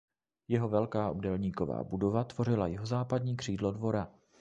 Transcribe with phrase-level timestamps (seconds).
[0.47, 4.11] Jeho velká obdélníková budova tvořila jihozápadní křídlo dvora.